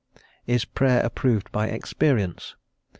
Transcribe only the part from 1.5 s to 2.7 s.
by experience?